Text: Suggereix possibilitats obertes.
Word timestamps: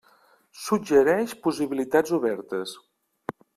Suggereix 0.61 1.35
possibilitats 1.45 2.17
obertes. 2.19 2.77